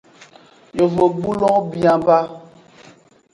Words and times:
Yovogbulowo 0.77 1.57
bia 1.71 1.93
ba. 2.05 2.19